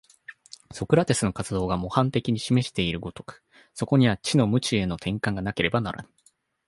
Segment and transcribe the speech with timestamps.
[0.73, 3.43] ソクラテスの活動が模範的に示している如く、
[3.75, 6.09] そこには知の無知への転換がなければならぬ。